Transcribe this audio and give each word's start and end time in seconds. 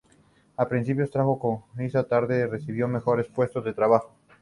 Al 0.57 0.67
principio 0.67 1.07
trabajó 1.07 1.37
como 1.37 1.67
corista, 1.75 1.99
más 1.99 2.09
tarde 2.09 2.47
recibió 2.47 2.87
mejores 2.87 3.27
puestos 3.27 3.63
de 3.65 3.73
trabajo. 3.75 4.15